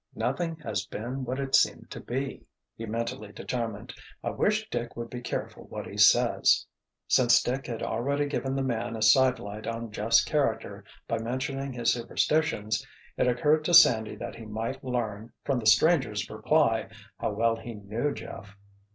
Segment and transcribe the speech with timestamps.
[0.15, 3.93] "Nothing has been what it seemed to be," he mentally determined.
[4.23, 6.65] "I wish Dick would be careful what he says."
[7.07, 11.93] Since Dick had already given the man a sidelight on Jeff's character by mentioning his
[11.93, 12.83] superstitions,
[13.15, 16.89] it occurred to Sandy that he might learn, from the stranger's reply,
[17.19, 18.57] how well he knew Jeff.